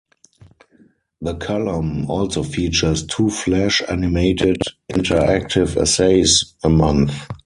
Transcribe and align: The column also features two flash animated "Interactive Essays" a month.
The 1.21 1.35
column 1.35 2.09
also 2.09 2.41
features 2.41 3.05
two 3.05 3.29
flash 3.29 3.83
animated 3.87 4.57
"Interactive 4.91 5.79
Essays" 5.79 6.55
a 6.63 6.69
month. 6.69 7.13